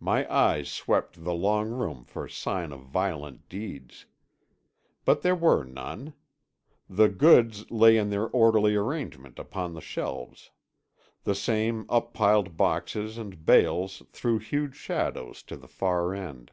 My 0.00 0.28
eyes 0.28 0.68
swept 0.68 1.22
the 1.22 1.32
long 1.34 1.70
room 1.70 2.04
for 2.04 2.26
sign 2.26 2.72
of 2.72 2.80
violent 2.80 3.48
deeds. 3.48 4.06
But 5.04 5.22
there 5.22 5.36
were 5.36 5.62
none. 5.62 6.14
The 6.90 7.08
goods 7.08 7.70
lay 7.70 7.96
in 7.96 8.10
their 8.10 8.26
orderly 8.26 8.74
arrangement 8.74 9.38
upon 9.38 9.74
the 9.74 9.80
shelves. 9.80 10.50
The 11.22 11.36
same 11.36 11.86
up 11.88 12.12
piled 12.12 12.56
boxes 12.56 13.16
and 13.18 13.46
bales 13.46 14.02
threw 14.10 14.40
huge 14.40 14.74
shadows 14.74 15.44
to 15.44 15.56
the 15.56 15.68
far 15.68 16.12
end. 16.12 16.50